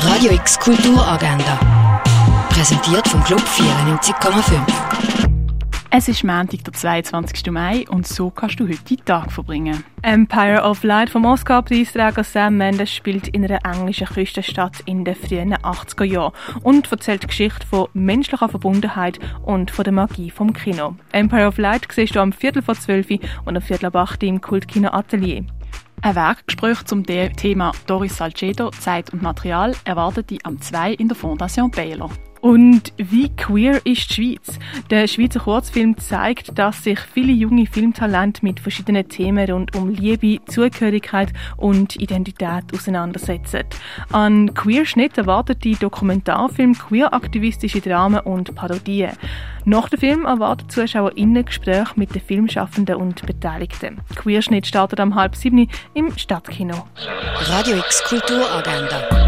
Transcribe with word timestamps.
Radio 0.00 0.30
X 0.30 0.56
Kulturagenda. 0.60 1.58
Präsentiert 2.50 3.08
vom 3.08 3.22
Club 3.24 3.40
94,5. 3.40 4.60
Es 5.90 6.06
ist 6.06 6.22
Montag, 6.22 6.62
der 6.62 6.72
22. 6.72 7.50
Mai 7.50 7.84
und 7.88 8.06
so 8.06 8.30
kannst 8.30 8.60
du 8.60 8.68
heute 8.68 8.84
den 8.84 9.04
Tag 9.04 9.32
verbringen. 9.32 9.82
Empire 10.02 10.62
of 10.62 10.84
Light 10.84 11.10
vom 11.10 11.24
Oscar-Preisträger 11.24 12.22
Sam 12.22 12.58
Mendes 12.58 12.94
spielt 12.94 13.26
in 13.26 13.44
einer 13.44 13.64
englischen 13.64 14.06
Küstenstadt 14.06 14.80
in 14.84 15.04
den 15.04 15.16
frühen 15.16 15.54
80er 15.54 16.04
Jahren 16.04 16.32
und 16.62 16.92
erzählt 16.92 17.24
die 17.24 17.28
Geschichte 17.28 17.66
von 17.66 17.88
menschlicher 17.92 18.48
Verbundenheit 18.48 19.18
und 19.42 19.72
von 19.72 19.82
der 19.82 19.92
Magie 19.92 20.30
vom 20.30 20.52
Kino. 20.52 20.94
Empire 21.10 21.48
of 21.48 21.58
Light 21.58 21.88
siehst 21.90 22.14
du 22.14 22.20
am 22.20 22.32
Viertel 22.32 22.62
vor 22.62 22.76
zwölf 22.76 23.08
und 23.44 23.56
am 23.56 23.62
Viertel 23.62 23.86
ab 23.86 23.96
acht 23.96 24.22
im 24.22 24.40
Kultkino 24.40 24.90
Atelier. 24.90 25.44
Ein 26.00 26.14
Werkgespräch 26.14 26.84
zum 26.84 27.02
Thema 27.04 27.72
Doris 27.86 28.16
Salcedo, 28.16 28.70
Zeit 28.70 29.10
und 29.12 29.20
Material 29.20 29.74
erwartet 29.84 30.30
dich 30.30 30.46
am 30.46 30.60
2 30.60 30.92
in 30.92 31.08
der 31.08 31.16
Fondation 31.16 31.70
Baylor. 31.72 32.10
Und 32.40 32.92
wie 32.96 33.28
queer 33.30 33.84
ist 33.84 34.10
die 34.10 34.14
Schweiz? 34.14 34.58
Der 34.90 35.06
Schweizer 35.06 35.40
Kurzfilm 35.40 35.96
zeigt, 35.98 36.58
dass 36.58 36.84
sich 36.84 36.98
viele 37.00 37.32
junge 37.32 37.66
Filmtalente 37.66 38.44
mit 38.44 38.60
verschiedenen 38.60 39.08
Themen 39.08 39.50
rund 39.50 39.74
um 39.76 39.90
Liebe, 39.90 40.44
Zugehörigkeit 40.46 41.32
und 41.56 41.96
Identität 41.96 42.64
auseinandersetzen. 42.72 43.64
An 44.12 44.54
Queer 44.54 44.86
Schnitt 44.86 45.18
erwartet 45.18 45.64
die 45.64 45.76
Dokumentarfilm 45.76 46.74
queer-aktivistische 46.74 47.80
Dramen 47.80 48.20
und 48.20 48.54
Parodien. 48.54 49.12
Nach 49.64 49.88
dem 49.88 49.98
Film 50.00 50.24
erwarten 50.24 50.68
ZuschauerInnen 50.68 51.44
Gespräche 51.44 51.92
mit 51.96 52.14
den 52.14 52.22
Filmschaffenden 52.22 52.96
und 52.96 53.26
Beteiligten. 53.26 54.00
Queerschnitt 54.14 54.66
startet 54.66 55.00
am 55.00 55.14
halb 55.14 55.36
sieben 55.36 55.68
im 55.94 56.16
Stadtkino. 56.16 56.86
Radio 57.48 57.76
X 57.76 58.02
Kulturagenda. 58.04 59.27